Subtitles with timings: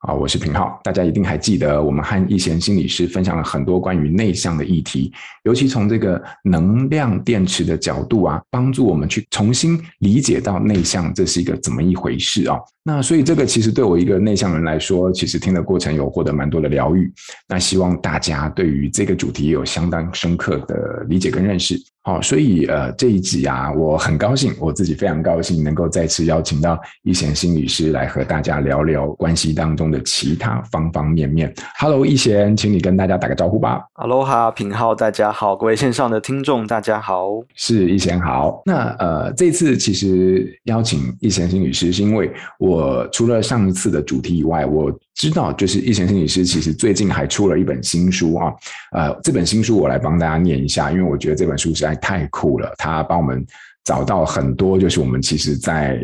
[0.00, 5.10] 啊，我是品浩，大家一定还记得，我们和易贤心理师分享了很多关于内向的议题，
[5.44, 12.58] 尤其从这个能量电池的角度啊，帮助我们去重新理解到内向这是一个怎么一回事啊。
[12.84, 17.10] 那所以这个其实对我一个内向人来说，其实听的过程有获得蛮多的疗愈。
[17.48, 21.74] 那希望大家对于这个主题也有相当深刻的理解跟认识。
[22.06, 31.52] 好，所以呃这一集啊，我很高兴，我自己非常高兴能够再次邀请到易贤心理师来和大家聊聊关系当中的其他方方面面。
[31.80, 33.80] Hello，易贤，请你跟大家打个招呼吧。
[33.96, 38.62] Aloha，品浩，大家好，各位线上的听众大家好，是易贤好。
[38.66, 48.52] 那呃这次其实邀请易贤心理师是因为我除了上一次的主题以外，我知道就是易贤心理师其实最近还出了一本新书啊，
[48.92, 51.96] 呃这本新书我来帮大家念一下，因为我觉得这本书实在。
[51.96, 52.72] 太酷了！
[52.78, 53.44] 它帮我们
[53.82, 55.98] 找到很多，就是我们其实在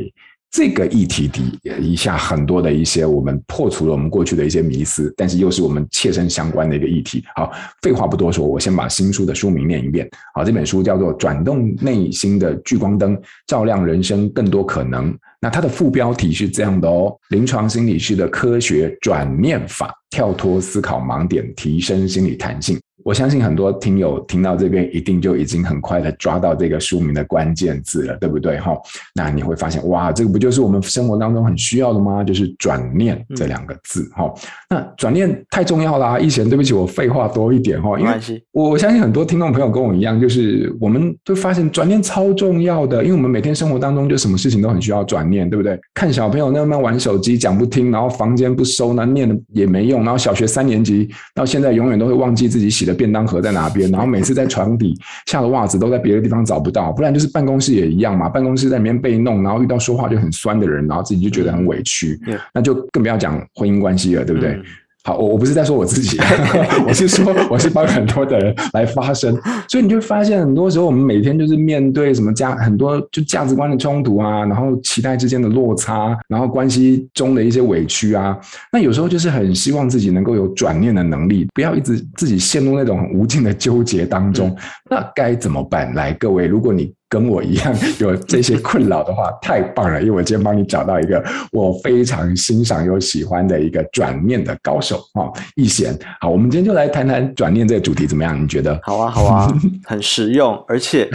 [0.50, 7.22] 这个议题底一下很多的一些，我们破除了我们过去的一些迷思，但是又是我们切身相关的一个议题。
[7.36, 7.52] 好，
[7.82, 10.08] 废话不多说，我先把新书的书名念一遍。
[10.34, 15.12] 好，这本书叫做《转动内心的聚光灯，照亮人生更多可能》。
[15.42, 22.78] 那它的副标题是这样的哦：临床心理师的科学转念法，跳脱思考盲点，提升心理弹性。
[23.04, 28.60] 我相信很多听友听到这边，一定就已经很快的抓到这个书名的关键字了，对不对？
[28.60, 28.76] 哈，
[29.12, 32.22] 那你会发现，哇，这个不就是我们生活当中很需要的吗？
[32.22, 34.32] 就是转念这两个字，哈、
[34.68, 34.78] 嗯。
[34.78, 38.12] 那转念太重要啦，一贤，对不起，我废话多一点哈，因为
[38.52, 45.76] 我相信很多听众朋友跟我一样，就是我们都发现转念超重要的，因为我们每天生活当中就什么事情都很需要转念，对不对？
[45.92, 52.92] 看小朋友那么玩手机讲不听，然后房间不收，那念的也没用，然后小学三年级到现在永远都会忘记自己洗的。
[53.02, 53.90] 便当盒在哪边？
[53.90, 54.96] 然后每次在床底
[55.26, 58.28] 下的袜子都在别的地方找不到，不然就是办公室也一样嘛。
[58.28, 62.20] 办公室在里面被弄，然后遇到说话就很酸的人，然后自己就觉得很委屈，
[62.54, 64.60] 那就更不要讲婚姻关系了，对不对？
[65.04, 66.16] 好，我我不是在说我自己，
[66.86, 69.36] 我是说我是帮很多的人来发声，
[69.66, 78.38] 所以你就发现很多时候我们每天就是面对什么价很多就价值观的冲突啊，然后期待之间的落差，然后关系中的一些委屈啊，
[78.72, 84.56] 那有时候就是很希望自己能够有转念的能力，不要一直自己陷入那种很无尽的纠结当中，
[84.88, 85.92] 那该怎么办？
[85.94, 86.92] 来，各位，如果你。
[87.12, 90.00] 跟我一样有这些困扰的话，太棒了！
[90.00, 95.94] 因为我今天帮你找到一个我非常欣赏又喜欢的一个转念的高手啊，易贤。
[96.22, 98.42] 好，我们今天就来谈谈转念这个主题怎么样？
[98.42, 98.80] 你觉得？
[98.82, 99.52] 好啊，好啊，
[99.84, 101.06] 很实用， 而且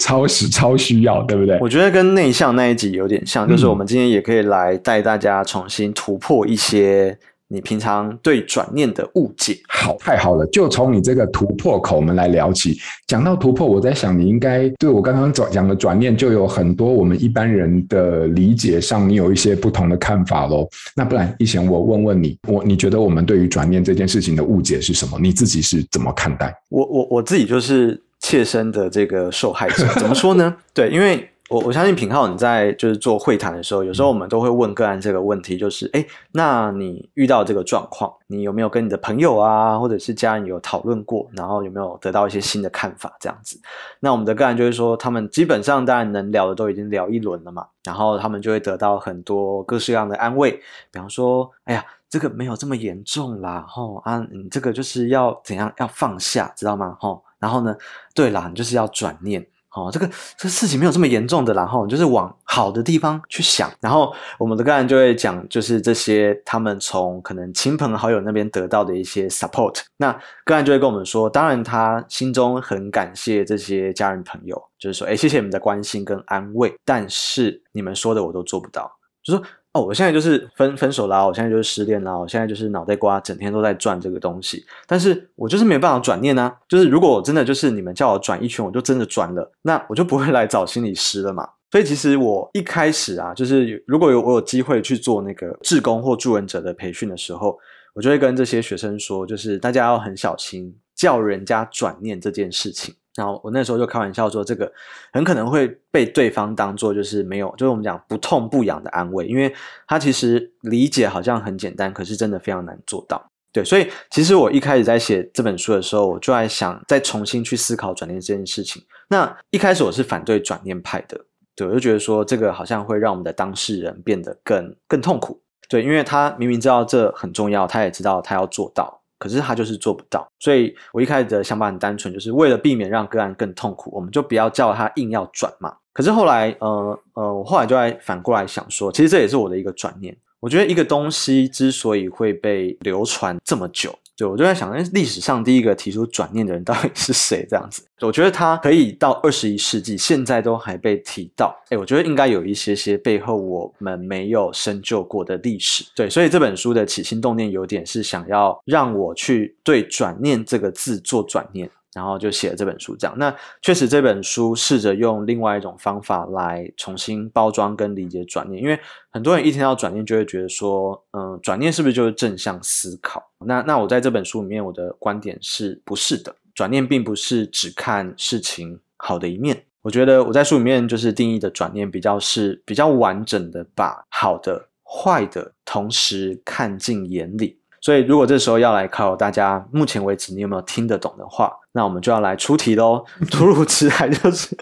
[0.00, 1.56] 超实超需要，对不对？
[1.60, 7.16] 我觉得跟内向那一集有点像，就是我们今天也可以来带大家重新突破一些。
[7.52, 12.78] 你平常对转念的误解，好，太好了，就从你这个突破口我们来聊起。
[13.08, 20.68] 讲到突破，我在想，你应该对我刚刚讲的转念，就有很多我们一般人的理解上，你有一些不同的看法喽。
[20.94, 25.18] 那不然，一贤，我问问你，我你觉得我们对于转念这件事情的误解是什么？
[25.20, 26.54] 你自己是怎么看待？
[26.68, 30.54] 我我我自己就是切身的这个受害者，怎么说呢？
[30.72, 31.28] 对，因为。
[31.50, 43.60] 我我相信品浩，你在就是做会谈的时候，有时候我们都会问个案这个问题，就是，哎，那你遇到这个状况，你有没有跟你的朋友啊，或者是家人有讨论过，然后有没有得到一些新的看法这样子？
[43.98, 50.52] 那我们的个案就会说，他们基本上当然能聊的都已经聊一轮了嘛，然后他们就会得到很多各式各样的安慰，
[50.92, 56.96] 比方说，哎呀，这个没有这么严重啦，吼啊，你这个就是要怎样要放下，知道吗？
[57.00, 57.76] 吼，然后呢，
[58.14, 59.44] 对啦，你就是要转念。
[59.72, 70.12] 哦，这个这事情没有这么严重的，然后就是往好的地方去想，然后我们的个案就会讲，就是这些他们从可能亲朋好友那边得到的一些 support，那
[70.44, 78.90] 个案就会跟我们说，当然他心中很感谢这些家人朋友，就是说，哎，谢谢你们的关心跟安慰，但是你们说的我都做不到，
[79.22, 79.42] 就说。
[79.72, 86.52] 哦，我现在就是分分手啦，我现在就是失恋啦，我现在就是脑袋瓜整天都在转这个东西，但是我就是没办法转念啊。
[86.68, 91.48] 就是如果我真的就是你们叫我转一圈，我就真的转了，那我就不会来找心理师了嘛。
[91.70, 97.56] 所以其实我一开始啊，就是如果有我有机会去做那个志工或助人者的培训的时候，
[97.94, 102.92] 我就会跟这些学生说，就是大家要很小心叫人家转念这件事情。
[103.16, 104.72] 然后我那时候就开玩笑说，这个
[105.12, 109.52] 很可能会被对方当做就是没有，就是我们讲不痛不痒的安慰，因为
[109.86, 113.30] 他其实理解好像很简单，可是真的非常难做到。
[113.52, 118.80] 对，所以其实我一开始在写这本书的时候，我就在想再重新去思考转念这件事情。
[119.08, 121.20] 那一开始我是反对转念派的。
[121.56, 125.42] 对，我就觉得说这个好像会让我们的当事人变得更更痛苦。
[125.68, 130.28] 对，因为他明明知道这很重要，他也知道他要做到，可是他就是做不到。
[130.40, 135.76] 所以我一开始的想法很单纯，就是为了避免让个案更痛苦，我们就不要叫他硬要转嘛。
[135.92, 140.16] 可是后来，呃呃，我后来就在反过来想说，其实这也是我的一个转念。
[140.40, 147.46] 我觉得一个东西之所以会被流传这么久，对，我就在想，历史上第一个提出转念的人到底是谁？
[147.48, 151.58] 这样子，我觉得他可以到二十一世纪，现在都还被提到。
[151.70, 155.86] 哎，我觉得应该有一些些背后我们没有深究过的历史。
[155.96, 161.70] 对，所以这本书的起心动念有点是想要让我去对“转念”这个字做转念。
[161.92, 163.16] 然后就写了这本书，这样。
[163.18, 168.78] 那确实这本书试着用另外一种方法来重新包装跟理解转念，因为
[169.10, 173.22] 很多人一听到转念就会觉得说，嗯，转念是不是就是正向思考？
[173.44, 176.34] 那那我在这本书里面，我的观点是不是的？
[176.54, 179.64] 转念并不是只看事情好的一面。
[179.82, 187.59] 我觉得我在书里面就是定义的转念比较是比较完整的，把好的、坏的同时看进眼里。
[187.80, 193.04] 所以，如果这时候要来考大家，目前为止你有没有听得懂的话，那我们就要来出题喽。
[193.32, 194.54] 突如其来就是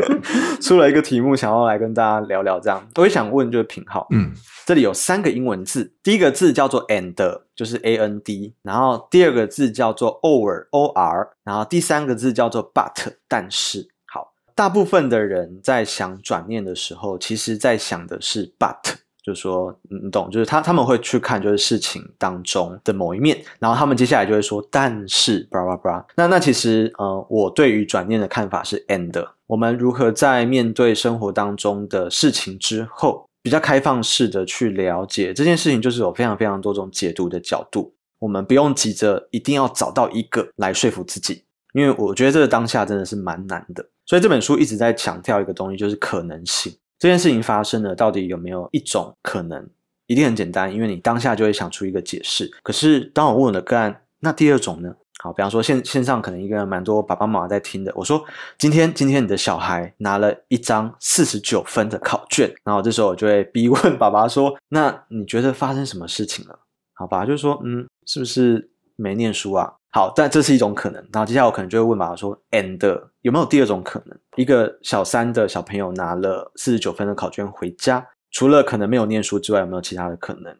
[0.62, 2.58] 出了一个题目，想要来跟大家聊聊。
[2.58, 4.32] 这样，我也想问，就是品号，嗯，
[4.64, 7.14] 这里有三个英文字，第一个字叫做 and，
[7.54, 13.88] 就是 a n d，然后第二个字叫做 or o r，然后第三个字叫做 but，但是。
[14.06, 18.94] 好，大部分的人在想转念的时候，其实在想的是 but。
[19.22, 26.06] 就是说，你懂，就是他他们会去看，就是事情当中的某一面，然后他们接下来就会说，但是，巴拉巴拉。
[26.16, 43.84] 那那其实，呃，我对于转念的看法是，and，我们如何在面对生活当中的事情之后，比较开放式的去了解这件事情，就是有非常非常多种解读的角度，我们不用急着一定要找到一个来说服自己，因为我觉得这个当下真的是蛮难的。
[44.04, 46.72] 所以这本书一直在强调一个东西，就是可能性。
[47.02, 49.68] 这件事情发生了，到底有没有一种可能？
[50.06, 52.48] 一定很简单，因为你当下就会想出一个解释。
[52.62, 54.94] 可是当我问我的个案，那第二种呢？
[55.18, 57.92] 好，比方说线线上可能一个人蛮多爸爸妈妈在听的。
[57.96, 58.24] 我说
[58.56, 66.56] 今天今天你的小孩拿了一张四十九分的考卷，然后这时候我就会逼问爸爸说：“那你觉得发生什么事情了？”
[66.94, 71.04] 好，爸爸就说：“嗯，是不是没念书啊？”好，但这是一种可能。
[71.12, 72.78] 然后接下来我可能就会问爸爸说：“And
[73.22, 74.16] 有没有第二种可能？
[74.36, 80.54] 一个小三的小朋友拿了四十九分的考卷回家，除了可能没有念书之外，有没有其他的可能？”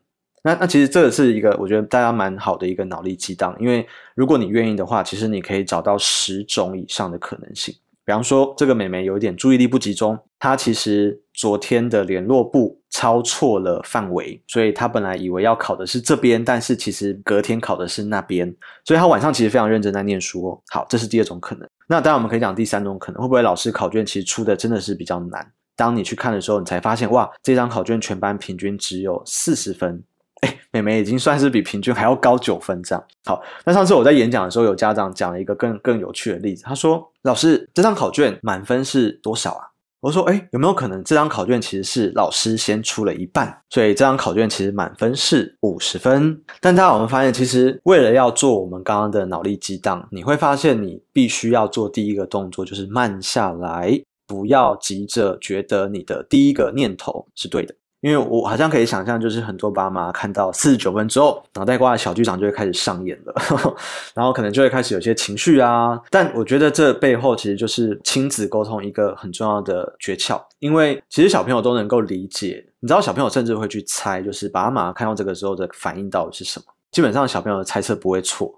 [0.44, 3.86] 那那其实这是一个我觉得大家蛮好的一个脑力激荡，因为
[4.16, 7.72] 如果你愿意的话，其实你可以找到十种以上的可能性。
[8.04, 18.54] 比方说，这个妹妹有一点注意力不集中，她其实昨天的联络簿抄错了范围，所以他本来以为要考的是这边，但是其实隔天考的是那边，
[18.84, 20.60] 所以他晚上其实非常认真在念书哦。
[20.68, 21.68] 好，这是第二种可能。
[21.88, 25.50] 那当然我们可以讲第三种可能，会不会老师考卷其实出的真的是比较难？
[25.74, 30.02] 当你去看的时候，你才发现哇，这张考卷全班平均只有四十分。
[30.42, 33.02] 哎，美眉已经算是比平均还要高九分这样。
[33.24, 36.62] 好，那上次我在演讲的时候，有家长讲了一个更更有趣的例子。
[36.64, 39.64] 他说：“老师，这张考卷满分是多少啊？”
[40.02, 57.72] 我说：“哎，有没有可能这张考卷其实是老师先出了一半，所以这张考卷其实满分是五十分？”但大家有没有发现，其实为了要做我们刚刚的脑力激荡，你会发现你必须要做第一个动作，就是慢下来，不要急着觉得你的第一个念头是对的。
[58.02, 63.34] 因为我好像可以想象，就是很多爸妈看到四十九分之后，脑袋瓜的小剧场就会开始上演了，
[64.12, 65.98] 然后可能就会开始有些情绪啊。
[66.10, 76.66] 但我觉得这背后其实就是亲子沟通一个很重要的诀窍，因为其实小朋友都能够理解，你知道小朋友甚至会去猜，就是爸妈看到这个时候的反应到底是什么。
[76.92, 78.54] 基本上小朋友的猜测不会错，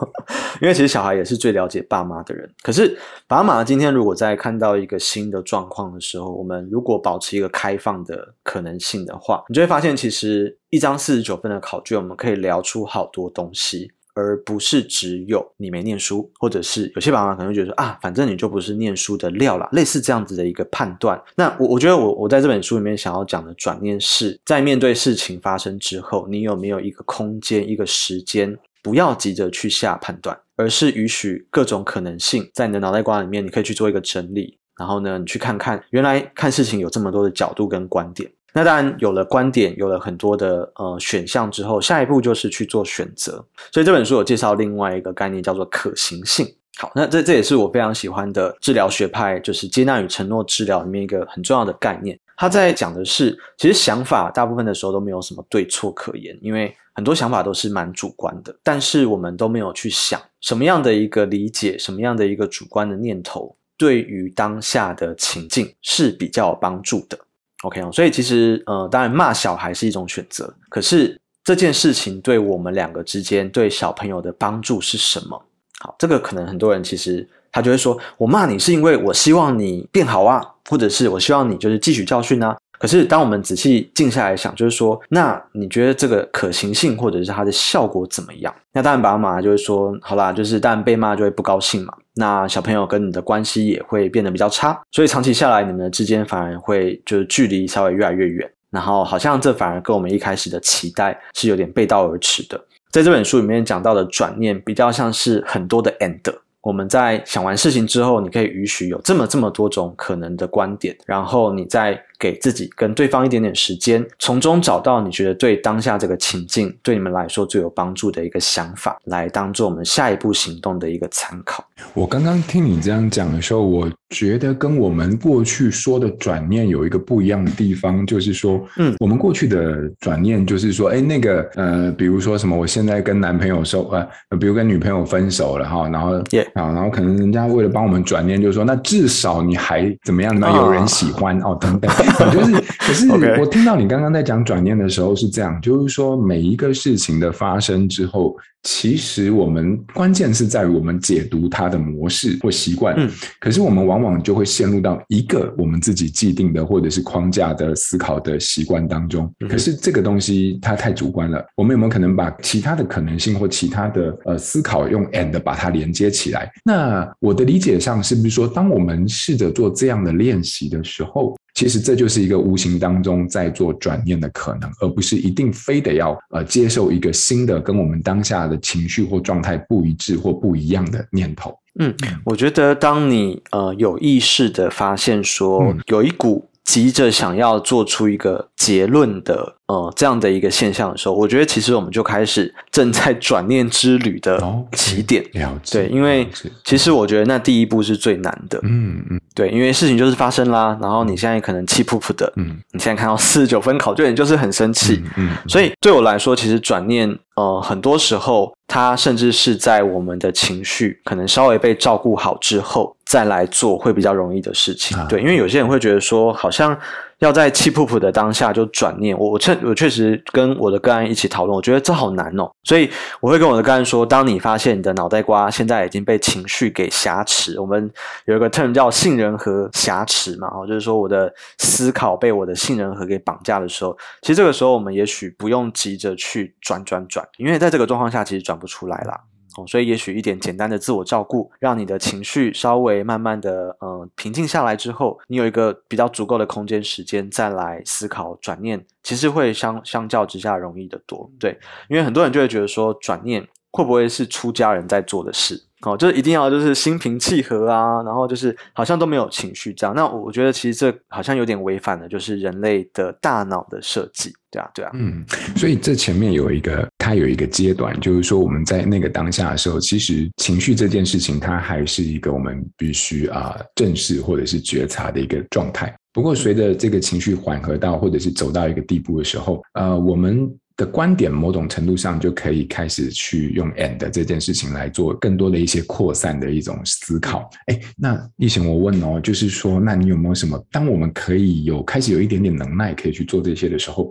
[0.60, 2.48] 因为其实小孩也是最了解爸妈的人。
[2.62, 13.90] 可是爸妈今天如果在看到一个新的状况的时候，我们如果保持一个开放的可能性的话，你就会发现，其实一张四十九分的考卷，我们可以聊出好多东西。
[14.18, 21.22] 而不是只有你没念书，或者是有些爸妈可能会觉得说啊，反正你就不是念书的料啦，类似这样子的一个判断。
[21.36, 38.28] 那我我觉得我我在这本书里面想要讲的转念是，在面对事情发生之后，你有没有一个空间、一个时间，不要急着去下判断，而是允许各种可能性在你的脑袋瓜里面，你可以去做一个整理，然后呢，你去看看原来看事情有这么多的角度跟观点。
[38.54, 43.44] 那当然有了观点，有了很多的呃选项之后，下一步就是去做选择。
[43.72, 46.46] 所以这本书有介绍另外一个概念，叫做可行性。
[46.78, 52.18] 好，那这这也是我非常喜欢的治疗学派，就是接纳与承诺治疗里面一个很重要的概念。
[52.36, 58.56] 他在讲的是，其实想法大部分的时候都没有什么对错可言，因为很多想法都是蛮主观的。
[58.62, 63.56] 但是我们都没有去想什么样的一个理解，什么样的一个主观的念头。
[63.76, 67.18] 对于当下的情境是比较有帮助的。
[67.64, 75.42] OK，所以其实呃，当然骂小孩是一种选择，可是这件事情对我们两个之间对小朋友的帮助是什么？
[75.80, 82.56] 好，这个可能很多人其实他就会说，我骂你是因为我希望你变好啊，或者是我希望你就是汲取教训啊。
[82.80, 88.54] 可是，当我们仔细静下来想，就是说，那你觉得这个可行性，或者是它的效果怎么样？
[88.72, 91.92] 那当然，爸爸妈妈就会说，好啦，就是当然被骂就会不高兴嘛。
[92.18, 98.50] 那小朋友跟你的关系也会变得比较差，所以长期下来，你们之间反而会就是距离稍微越来越远。
[98.70, 102.60] 然后，好像这反而跟我们一开始的期待是有点背道而驰的。
[102.90, 106.20] 在这本书里面讲到的转念，比较像是很多的 and。
[106.60, 121.64] 我们在想完事情之后，你可以允许有这么这么多种可能的观点，然后你在给自己跟对方一点点时间，从中找到你觉得对当下这个情境对你们来说最有帮助的一个想法，来当做我们下一步行动的一个参考。
[121.94, 133.88] 我刚刚听你这样讲的时候，我觉得跟我们过去说的转念有一个不一样的地方，就是说，嗯，我们过去的转念就是说，哎，那个呃，比如说什么，我现在跟男朋友说，
[134.30, 136.16] 呃，比如跟女朋友分手了哈，然后，
[136.54, 140.38] 啊.然后可能人家为了帮我们转念，就是说，那至少你还怎么样？
[140.38, 141.90] 呢有人喜欢哦，等等。
[142.32, 143.08] 就是，可是
[143.40, 152.94] 我听到你刚刚在讲转念的时候是这样，就是说每一个事情的发生之后，其实我们关键是在于我们解读它的模式或习惯。
[152.96, 159.32] 嗯，可是我们往往就会陷入到一个我们自己既定的或者是框架的思考的习惯当中。
[159.48, 166.50] 可是这个东西它太主观了，我们有没有可能把其他的可能性或其他的呃思考用 and 把它连接起来？
[166.64, 181.52] 那我的理解上是不是说，当我们试着做这样的练习的时候，其实这就是一个无形当中在做转念的可能，而不是一定非得要呃接受一个新的跟我们当下的情绪或状态不一致或不一样的念头。
[181.80, 181.92] 嗯，
[182.24, 189.57] 我觉得当你呃有意识的发现说有一股急着想要做出一个结论的。
[189.68, 195.22] 呃，这样的一个现象的时候，我觉得其实我们就开始正在转念之旅的起点。
[195.24, 195.78] Okay, 了解。
[195.80, 196.26] 对，因为
[196.64, 198.58] 其实我觉得那第一步是最难的。
[198.62, 199.20] 嗯嗯。
[199.34, 202.32] 对，因为事情就是发生啦，然后你现在可能气噗噗的。
[202.36, 202.58] 嗯。
[202.72, 205.02] 你现在看到四十九分考卷，你就是很生气。
[205.18, 205.28] 嗯。
[205.28, 214.96] 嗯，所以对我来说，其实转念，呃，很多时候它甚至是在我们的情绪可能稍微被照顾好之后再来做，会比较容易的事情。
[214.96, 216.74] 啊、对，因为有些人会觉得说，好像。
[217.18, 222.88] 要在气噗噗的当下就转念，我我确我确实跟我的个案一起讨论，我觉得这好难哦，所以
[223.20, 227.90] 我会跟我的个案说，当你发现你的脑袋瓜现在已经被情绪给挟持，我们
[228.26, 239.18] 有一个 term 叫杏仁核挟持嘛，哦，就是说我的思考被我的杏仁核给绑架的时候，其实这个时候我们也许不用急着去转转转，因为在这个状况下其实转不出来啦。
[239.66, 251.30] 所以，也许一点简单的自我照顾，让你的情绪稍微慢慢的，呃，平静下来之后，你有一个比较足够的空间时间再来思考转念，其实会相相较之下容易得多。
[251.38, 255.64] 对，因为很多人就会觉得说，转念会不会是出家人在做的事？
[255.82, 259.94] 哦，就是一定要就是心平气和啊，然后就是好像都没有情绪这样。
[259.94, 264.34] 那我觉得其实这好像有点违反了，就是人类的大脑的设计。
[264.50, 264.90] 对啊，对啊。
[264.94, 265.24] 嗯，
[265.56, 275.96] 所以这前面有一个，它有一个阶段，就是说我们在那个当下的时候，其实情绪这件事情，它还是一个我们必须啊正视或者是觉察的一个状态。
[276.12, 280.54] 不过随着这个情绪缓和到或者是走到一个地步的时候，呃，我们。
[280.78, 287.50] 的观点，某种程度上就可以开始去用 and 这件事情来做更多的一些扩散的一种思考。
[287.66, 290.56] 哎，那奕娴，我问哦，就是说，那你有没有什么？
[290.70, 294.08] 当我们可以有开始有一点点能耐，可以去做这些的时候，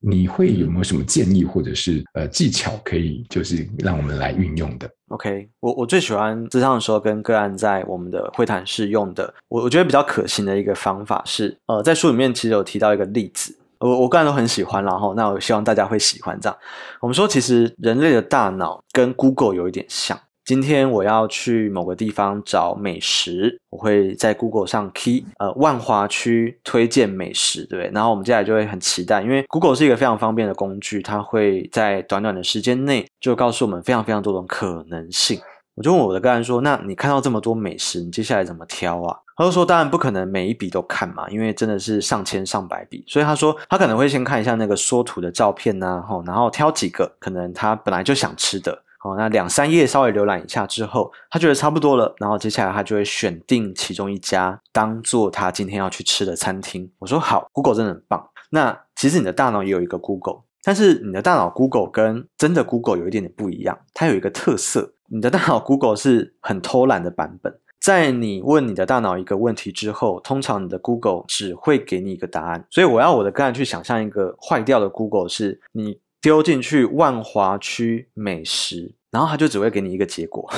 [0.00, 13.56] 你会有没有什么建议或者是呃技巧，可以就是让我们来运用的？OK，我我最喜欢咨商的时候跟个案在我们的会谈室用的，我我觉得比较可行的一个方法是，呃，在书里面其实有提到一个例子。
[13.78, 16.58] 我我个人都很喜欢，然后那我希望大家会喜欢这样。
[17.00, 20.18] 我们说，其实人类的大脑跟 Google 有一点像。
[20.50, 27.92] 今天我要去某个地方找美食，我会在 Google 上 key 呃万华区推荐美食，对不对？
[27.94, 35.38] 然后我们接下来就会很期待，因为 Google 是一个非常方便的工具，它会在短短的时间内就告诉我们非常非常多种可能性。
[35.76, 56.90] 我就问我的个案说：“那你看到这么多美食，你接下来怎么挑啊？”他就说：“当然不可能每一笔都看嘛，因为真的是上千上百笔，所以他说他可能会先看一下那个缩图的照片呐，吼，然后挑几个可能他本来就想吃的，哦，那两三页稍微浏览一下之后，他觉得差不多了，然后接下来他就会选定其中一家当做他今天要去吃的餐厅。
[56.98, 58.28] 我说好，Google 真的很棒。
[58.50, 72.64] 那其实你的大脑也有一个 Google，但是你的大脑 Google 跟真的 Google 有一点点不一样，它有一个特色。”你的大脑 Google 是很偷懒的版本，在你问你的大脑一个问题之后，通常你的 Google 只会给你一个答案。
[72.70, 80.48] 所以我要我的个案去想象一个坏掉的 Google，是你丢进去万华区美食，然后他就只会给你一个结果，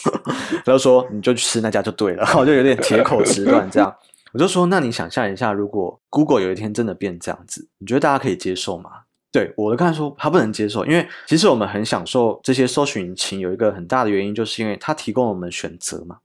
[0.64, 3.94] 然后说你就去吃那家就对了， 我就有点铁口直断这样。
[4.32, 8.90] 我就说，那你想象一下，如果 Google 有一天真的变这样子，你觉得大家可以接受吗？
[9.30, 16.16] 对，我的看说他不能接受，因为其实我们很享受这些搜寻引擎，有一个很大的原因，就是因为它提供我们选择嘛。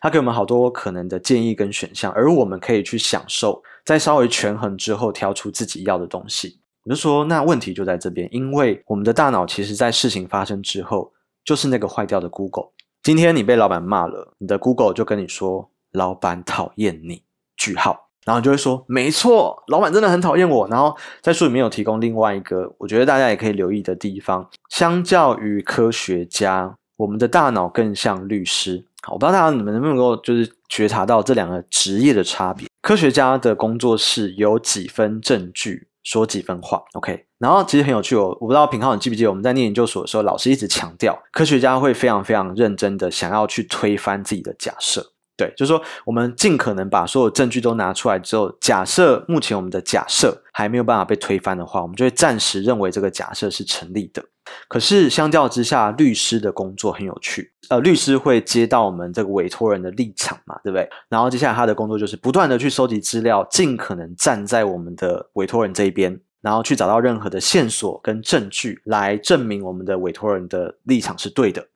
[0.00, 6.60] 他给我们好多可能的建议跟选项，而我们可以去享受，在稍微权衡之后挑出自己要的东西。
[6.84, 11.12] 我就说，那问题就在这边，因为我们的大脑其实在事情发生之后，
[11.42, 12.72] 就是那个坏掉的 Google。
[13.02, 17.22] 今天你被老板骂了，你的 Google 就跟你说，老板讨厌你，
[17.56, 20.68] 句号，然后你就会说，没错，老板真的很讨厌我。
[20.68, 28.84] 然后在书里面有提供另外一个，我觉得大家也可以留意的地方，相较于科学家，我们的大脑更像律师。
[29.02, 32.66] 好我不知道大家你们能不能够就是觉察到这两个职业的差别。
[32.82, 37.26] 科学家的工作是有几分证据说几分话，OK。
[37.38, 45.13] 然后其实很有趣哦，我不知道品浩你记不记得我们在念研究所的时候，老师一直强调科学家会非常非常认真的想要去推翻自己的假设。
[45.36, 54.22] 对，就是说我们尽可能把所有证据都拿出来之后，假设目前我们的假设还没有办法被推翻的话，我们就会暂时认为这个假设是成立的。
[54.68, 57.50] 可是相较之下，律师的工作很有趣。
[57.70, 60.88] 呃，律师会接到我们这个委托人的立场嘛，对不对？
[61.08, 71.66] 然后接下来他的工作就是不断的去收集资料，尽可能站在我们的委托人这一边，然后去找到任何的线索跟证据来证明我们的委托人的立场是对的。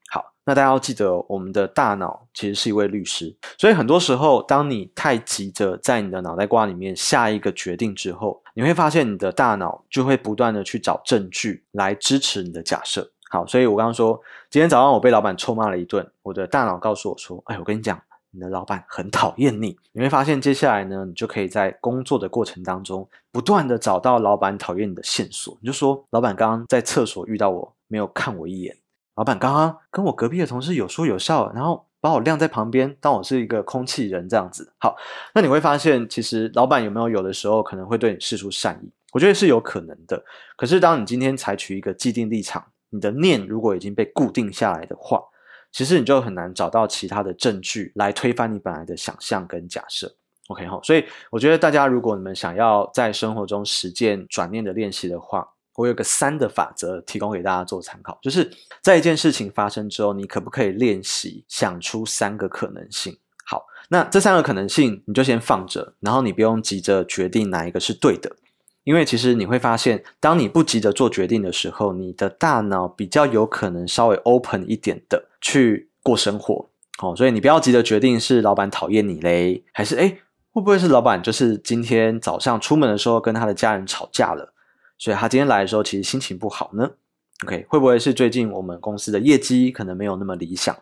[0.49, 13.13] 那大家要记得，我们的大脑其实是一位律师，所以很多时候，当你太急着在你的脑袋瓜里面下一个决定之后，你会发现你的大脑就会不断的去找证据来支持你的假设。
[13.29, 18.01] 好，所以我刚刚说，今天早上我被老板臭骂了一顿，我的大脑告诉我说：“哎，我跟你讲，
[18.31, 25.59] 你的老板很讨厌你。”你会发现，接下来呢，你就可以在工作的过程当中，不断的找到老板讨厌你的线索。
[25.61, 28.75] 你就说，老板刚刚在厕所遇到我，没有看我一眼。
[29.19, 34.73] 老板刚刚跟我隔壁的同事有说有笑，然后把我晾在旁边，当我是一个空气人这样子。
[34.79, 34.97] 好，
[35.35, 38.89] 那你会发现，其实老板有没有有的时候可能会对你示出善意？
[39.13, 40.23] 我觉得是有可能的。
[40.57, 45.21] 可是当你今天采取一个既定立场，你的念如果已经被固定下来的话，
[45.73, 50.15] 其实你就很难找到其他的证据来推翻你本来的想象跟假设。
[50.47, 58.51] OK 哈，所以我觉得大家如果你们想要在生活中实践转念的练习的话，我有个三的法则提供给大家做参考，就是
[58.83, 63.17] 在一件事情发生之后，你可不可以练习想出三个可能性？
[63.47, 68.35] 好，那这三个可能性你就先放着，然后你不用急着决定哪一个是对的，
[68.83, 76.69] 因为其实你会发现，当你不急着做决定的时候，你的大脑比较有可能稍微 open 一点的去过生活。
[77.01, 80.19] 哦，所以你不要急着决定是老板讨厌你嘞，还是诶，
[80.51, 84.53] 会不会是老板就是今天早上出门的时候跟他的家人吵架了？
[84.99, 86.91] 所以他今天来的时候，其实心情不好呢。
[87.45, 90.77] OK，会不会是最近我们公司的业绩可能没有那么理想，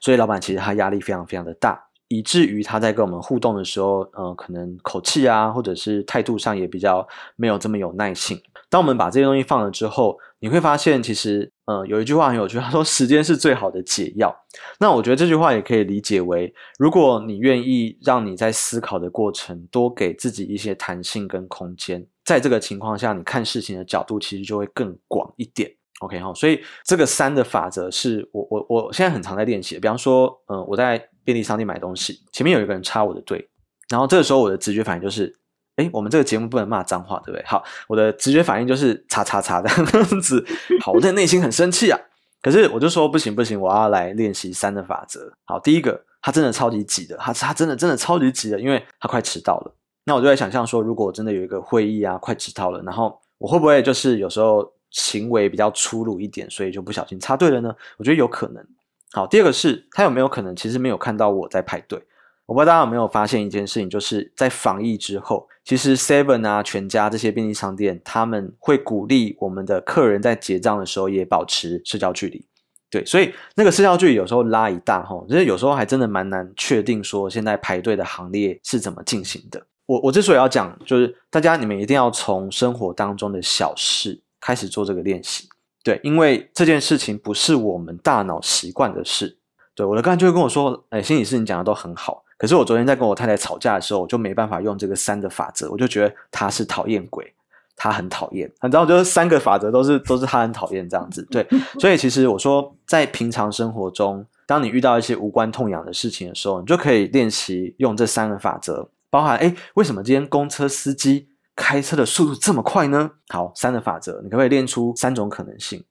[0.00, 7.06] 所以老板其实他压力非常非常的大，以至于他在跟我们互动的时候，呃，可能口气啊，或者是态度上也比较
[7.36, 8.42] 没有这么有耐性。
[8.70, 14.34] 当我们把这些东西放了之后，你会发现，其实，呃，有一句话很有趣， 他说：“时间是最好的解药。”
[14.78, 22.06] 那我觉得这句话也可以理解为，如果你愿意让你在思考的过程多给自己一些弹性跟空间。
[22.24, 26.32] 在这个情况下，你看事情的角度其实就会更广一点，OK 哈。
[26.32, 29.74] 所以这个三的法则是我我我现在很常在练习。
[29.80, 33.48] 比方说，嗯，我在便利商店买东西，前面有一个人插我的队，
[33.88, 35.34] 然后这个时候我的直觉反应就是，
[35.80, 37.44] 诶，我们这个节目不能骂脏话，对不对？
[37.46, 40.44] 好，我的直觉反应就是叉叉叉的样子。
[40.80, 41.98] 好，我在内心很生气啊，
[42.42, 45.32] 可是我就说不行不行，我要来练习三的法则。
[45.44, 49.74] 好，第一个，他真的超级急的，他他真的真的超级急的，因为他快迟到了。
[50.04, 57.74] 那我就在想象说，如果我真的有一个会议啊，快迟到了，然后我会不会就是有时候行为比较粗鲁一点，所以就不小心插队了呢？
[57.96, 58.64] 我觉得有可能。
[59.12, 62.02] 好，第二个是他有没有可能其实没有看到我在排队？
[62.50, 72.44] 我不知道大家有没有发现一件事情，就是在防疫之后，其实 Seven 啊、全家这些便利商店，他们会鼓励我们的客人在结账的时候也保持社交距离。
[72.90, 79.64] 对，所以那个社交距离有时候拉一大吼，其实有时候还真的蛮难确定说现在排队的行列是怎么进行的。
[79.86, 85.48] 我我之所以要讲，就是大家你们一定要从生活当中的小事开始做这个练习，
[85.84, 89.38] 对，因为这件事情不是我们大脑习惯的事。
[89.76, 97.30] 对，我的客人就会跟我说，哎，心理师你讲的都很好，可是我昨天在跟我太太吵架的时候，我就没办法用这个三的法则，我就觉得他是讨厌鬼，
[97.76, 101.22] 他很讨厌，你知道，就是三个法则都是 都是他很讨厌这样子。
[101.30, 101.46] 对，
[101.78, 104.26] 所以其实我说在平常生活中。
[104.46, 113.12] 当你遇到一些无关痛痒的事情的时候，你就可以练习用这三个法则，包含哎，为什么今天公车司机开车的速度这么快呢？
[113.28, 115.84] 好，三的法则，你可不可以练出三种可能性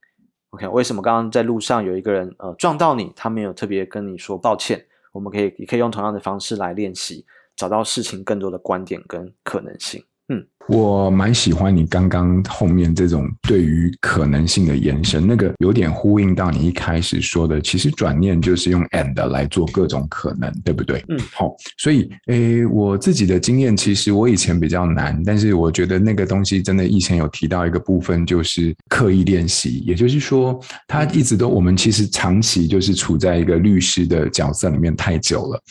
[0.50, 4.86] ？OK，为什么刚刚在路上有一个人呃撞到你，他没有特别跟你说抱歉？
[5.20, 7.26] 我们可以也可以用同样的方式来练习，
[7.58, 10.02] 找到事情更多的观点跟可能性。
[10.30, 21.04] 嗯，我蛮喜欢你刚刚后面这种对于可能性的延伸，那个有点呼应到你一开始说的，其实转念就是用 and 来做各种可能，对不对？
[21.10, 35.64] 嗯，好，所以诶，我自己的经验，其实我以前比较难，但是我觉得那个东西真的以前有提到一个部分，就是刻意练习，也就是说，他一直都我们其实长期就是处在一个律师的角色里面太久了。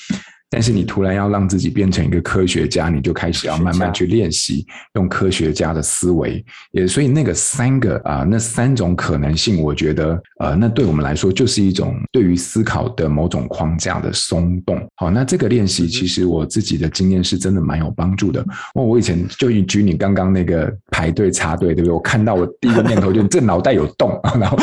[0.51, 6.43] 但是你突然要让自己变成一个科学家，你就开始要慢慢去练习用科学家的思维。
[6.71, 14.81] 也所以那个三个啊、呃，那三种可能性，我觉得呃，那对我们来说就是一种对于思考的某种框架的松动。
[14.97, 18.43] 好，那这个练习其实我自己的经验是真的蛮有帮助的。
[18.75, 21.93] 我我以前就举你刚刚那个排队插队，对不对？
[21.93, 24.57] 我看到我第一个念头就这脑袋有洞， 然后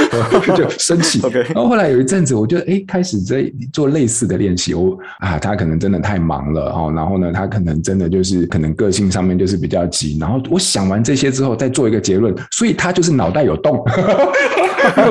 [0.54, 1.18] 就生气。
[1.54, 5.29] 然后后来有一阵子，我就哎开始在做类似的练习，我啊。
[5.30, 13.78] 啊，他可能真的太忙了哦，然后呢，他可能真的就是可能个性上面就是比较急，然后我想完这些之后再做一个结论，所以他就是脑袋有洞，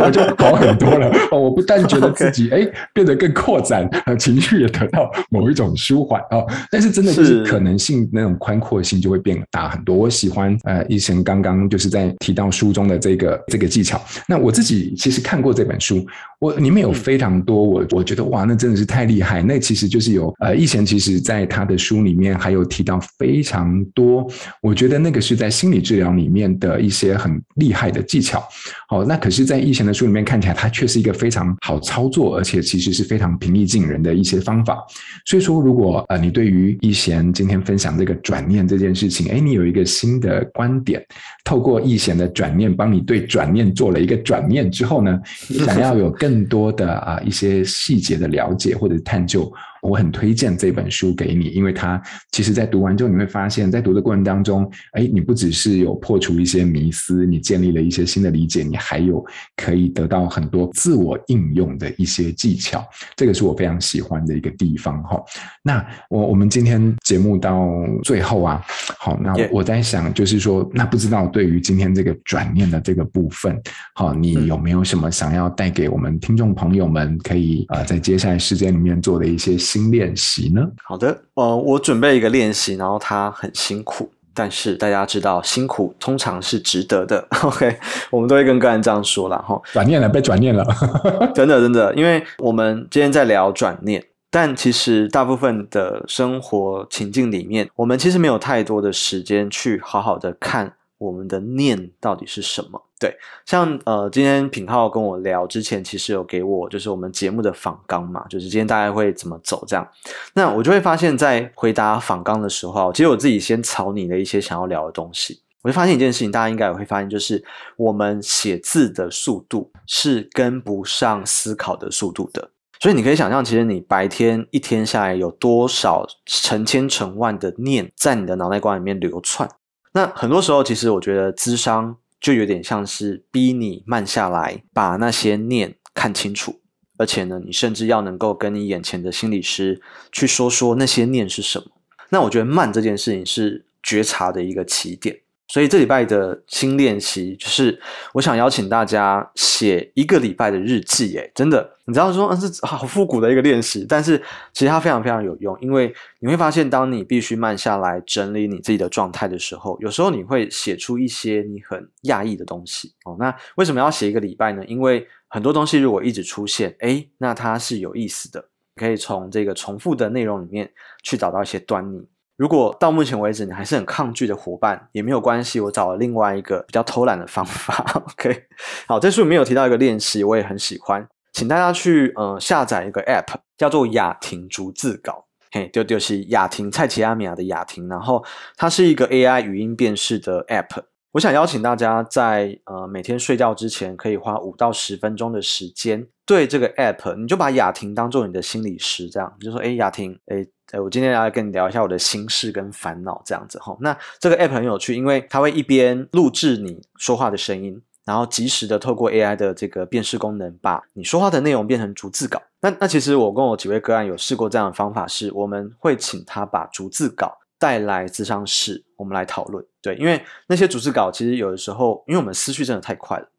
[0.01, 1.39] 我就好很多了哦。
[1.39, 9.95] 我不但觉得自己 哎.变得更扩展，情绪也得到某一种舒缓哦，但是真的就是可能性那种宽阔性就会变大很多。
[9.95, 16.05] 我喜欢呃，医生刚刚就是在提到书中的这个这个技巧，那我自己其实看过这本书，
[16.39, 20.19] 我里面有非常多我我觉得哇，那真的是太厉害，那其实就是有。
[20.19, 24.30] 有呃，易贤其实在他的书里面还有提到非常多，
[24.62, 28.43] 我觉得那个是在心理治疗里面的一些很厉害的技巧。
[28.89, 34.84] 好，那可是，在易贤的书里面看起来，它却是一个非常好操作，而且其实是非常平易近人的一些方法。
[35.26, 41.02] 所以说，如果呃你对于易贤今天分享这个转念这件事情，诶，你有一个新的观点，
[41.45, 45.17] 透过易贤的转念帮你对转念做了一个转念之后呢，
[45.48, 49.50] 你 想要有更多的啊、呃、一些细节的了解或者探究。
[49.81, 59.23] 我很推荐这本书给你，因为它其实，在读完之后，你会发现，在读的过程当中，哎，你不只是有破除一些迷思，你建立了一些新的理解，你还有
[59.55, 65.21] 可以得到很多自我应用的一些技巧，这个是我非常喜欢的一个地方哈。
[65.63, 67.69] 那我我们今天节目到
[68.03, 68.61] 最后啊，
[68.97, 73.57] 好，那我在想，就是说，那不知道对于今天这个转念的这个部分，
[73.95, 79.57] 好，你有没有什么想要带给我们听众朋友们，可以啊，在接下来时间里面做的一些。
[79.69, 80.67] 新练习呢？
[80.84, 87.23] 好的，呃，我准备一个练习，然后它很辛苦，但是大家知道，辛苦通常是值得的。
[87.43, 87.77] OK，
[88.10, 89.62] 我们都会跟个人这样说了哈。
[89.71, 90.65] 转念了，被转念了，
[91.36, 102.85] 真的真的，因为我们今天在聊转念，但其实大部分的生活情境里面，我们其实没有太多的时间去好好的看我们的念到底是什么。
[102.99, 109.88] 对，像呃，今天品浩跟我聊之前，其实有给我就是我们节目的访纲嘛，就是今天大概会怎么走这样。
[110.33, 115.41] 那我就会发现，在回答访纲的时候，其实我自己先草拟了一些想要聊的东西。
[115.62, 117.43] 我就发现一件事情，大家应该也会发现，就是
[117.77, 122.51] 我们写字的速度是跟不上思考的速度的。
[122.81, 129.49] 所以你可以想象，其实你白天一天下来，有多少成千成万的念在你的脑袋瓜里面流窜。
[129.93, 131.97] 那很多时候，其实我觉得咨商。
[132.21, 136.60] 就有点像是逼你慢下来，把那些念看清楚，
[136.97, 141.67] 而且呢，你甚至要能够跟你眼前的心理师去说说那些念是什么。
[142.10, 145.21] 那我觉得慢这件事情是觉察的一个起点。
[145.49, 147.81] 所以这礼拜的新练习就是，
[148.13, 151.17] 我想邀请大家写一个礼拜的日记。
[151.17, 154.15] 诶，真的，你知道说，嗯，是好复古的一个练习，但是
[154.53, 162.93] 其实它非常非常有用，因为你会发现，当你必须慢下来整理你自己的状态的时候，有时候你会写出一些你很讶异的东西。
[163.05, 164.63] 哦，那为什么要写一个礼拜呢？
[164.67, 170.69] 因为很多东西如果一直出现，诶，那它是有意思的，可以从这个重复的内容里面
[171.01, 172.07] 去找到一些端倪。
[172.39, 177.86] 如果到目前为止你还是很抗拒的伙伴，也没有关系，我找了另外一个比较偷懒的方法。
[178.08, 178.45] OK，
[178.88, 185.25] 好，这书里面有提到一个练习，我也很喜欢，请大家去呃下载一个 App，叫做雅婷逐字稿。
[185.52, 188.23] 嘿，就就是雅婷蔡奇阿米亚的雅婷，然后
[188.56, 190.84] 它是一个 AI 语音辨识的 App。
[191.12, 200.45] 我想邀请大家在呃每天睡觉之前，可以花五到十分钟的时间对这个 App，你就把雅婷当做你的心理师，这样你就说，哎，雅婷，哎。
[200.72, 203.76] 哎，我今天要来跟你聊一下我的心事跟烦恼，这样子哈。
[203.80, 212.39] 那这个 app 很有趣，因为它会一边录制你说话的声音，然后及时的透过 AI 的这个辨识功能，把你说话的内容变成逐字稿。
[212.62, 219.63] 那那其实我跟我几位个案有试过这样的方法，是我们会请他把逐字稿带来咨商室，我们来讨论。
[219.82, 223.30] 对，因为那些逐字稿其实有的时候，因为我们思绪真的太快了，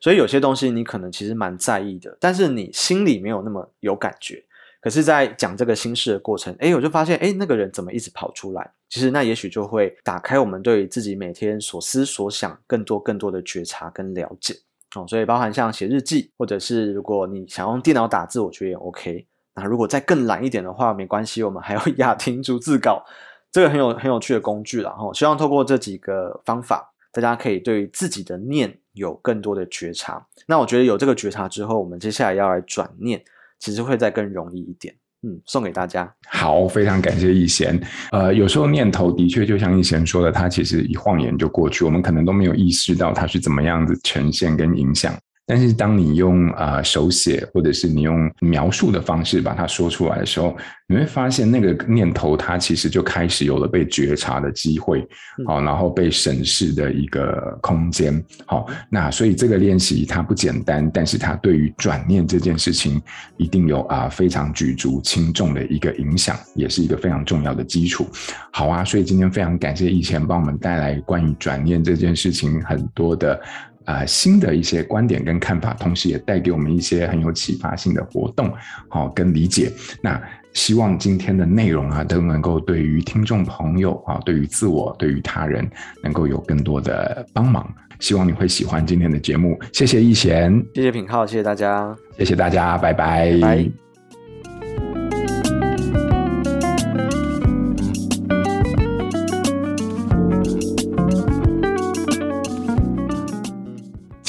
[0.00, 4.44] 所以有些东西你可能其实蛮在意的，但是你心里没有那么有感觉。
[4.82, 8.72] 可是，在讲这个心事的过程，诶，我就发现，诶，那个人怎么一直跑出来？
[8.88, 14.54] 其实那也许就会打开我们对于自己每天所思所想更多更多的觉察跟了解。
[14.96, 19.26] 哦，所以包含像写日记，或者是如果你想用电脑打字，我觉得也 OK。
[19.54, 23.04] 那如果再更懒一点的话，没关系，我们还有 雅婷逐字稿，
[23.52, 24.90] 这个很有很有趣的工具了。
[24.90, 30.24] 哈，希望透过这几个方法，大家可以对自己的念有更多的觉察。
[30.46, 33.22] 那我觉得有这个觉察之后，我们接下来要来转念，
[33.58, 34.94] 其实会再更容易一点。
[35.22, 36.10] 嗯，送给大家。
[36.30, 37.78] 好，非常感谢逸贤。
[38.10, 45.14] 呃，有时候念头的确就像逸贤说的，它其实一晃眼就过去，我们可能都没有意识到它是怎么样子呈现跟影响。
[45.50, 55.04] 但是当你用啊、呃、手写，或者是你用描述的方式把它说出来的时候，你会发现那个念头它其实就开始有了被觉察的机会，
[55.44, 58.24] 好，然后被审视的一个空间。
[58.46, 63.02] 好，那所以这个练习它不简单，但是它对于转念这件事情
[63.36, 68.06] 一定有啊非常举足轻重的一个影响，也是一个非常重要的基础。
[68.52, 73.40] 好啊，所以今天非常感谢逸贤帮我们带来关于转念这件事情很多的。
[73.84, 78.52] 啊、呃，新的一些观点跟看法，同时也带给我们一些很有启发性的活动，
[78.88, 79.72] 好、哦、跟理解。
[80.02, 80.20] 那
[80.52, 85.68] 希望今天的内容啊，都能够对于听众朋友啊，对于自我，对于他人，
[86.02, 87.72] 能够有更多的帮忙。
[88.00, 89.58] 希望你会喜欢今天的节目。
[89.72, 93.32] 谢谢逸贤，谢谢品浩，谢谢大家，谢谢大家，拜拜。
[93.32, 93.89] 拜拜。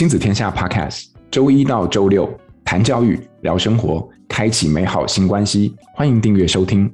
[0.02, 2.28] 亲子天下 Podcast，周一到周六
[2.66, 5.76] 谈教育、聊生活，开启美好新关系。
[5.94, 6.92] 欢迎订阅收听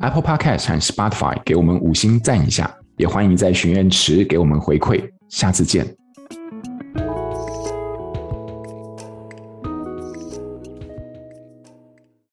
[0.00, 5.00] Apple Podcast 和 Spotify，给我们五星赞一下，也欢迎在许愿池给我们回馈。
[5.28, 5.99] 下次见。